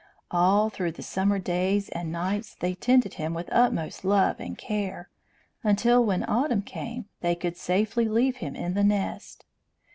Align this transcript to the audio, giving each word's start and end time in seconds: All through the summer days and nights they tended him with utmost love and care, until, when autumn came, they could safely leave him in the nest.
All 0.31 0.71
through 0.71 0.93
the 0.93 1.03
summer 1.03 1.37
days 1.37 1.87
and 1.89 2.11
nights 2.11 2.55
they 2.55 2.73
tended 2.73 3.13
him 3.13 3.35
with 3.35 3.53
utmost 3.53 4.03
love 4.03 4.39
and 4.39 4.57
care, 4.57 5.09
until, 5.63 6.03
when 6.03 6.27
autumn 6.27 6.63
came, 6.63 7.05
they 7.19 7.35
could 7.35 7.55
safely 7.55 8.05
leave 8.09 8.37
him 8.37 8.55
in 8.55 8.73
the 8.73 8.83
nest. 8.83 9.45